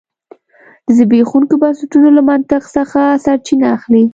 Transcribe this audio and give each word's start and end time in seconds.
د 0.85 0.87
زبېښونکو 0.97 1.55
بنسټونو 1.61 2.09
له 2.17 2.21
منطق 2.29 2.63
څخه 2.75 2.99
سرچینه 3.25 3.67
اخلي. 3.75 4.03